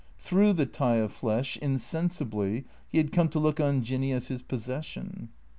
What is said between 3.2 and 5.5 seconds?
to look on Jinny as his possession.